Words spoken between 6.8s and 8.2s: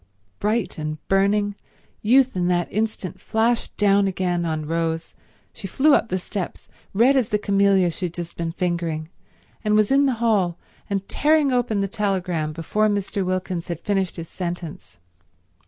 red as the camellia she had